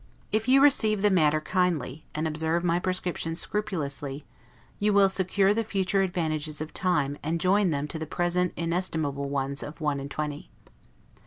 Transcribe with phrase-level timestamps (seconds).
[0.31, 4.25] If you receive the matter kindly, and observe my prescriptions scrupulously,
[4.79, 9.29] you will secure the future advantages of time and join them to the present inestimable
[9.29, 10.49] ones of one and twenty.